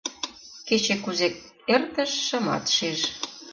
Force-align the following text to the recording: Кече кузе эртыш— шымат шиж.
Кече 0.67 0.95
кузе 1.03 1.27
эртыш— 1.75 2.11
шымат 2.25 2.65
шиж. 2.75 2.99